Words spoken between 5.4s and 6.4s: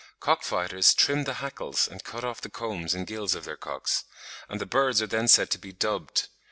to be dubbed.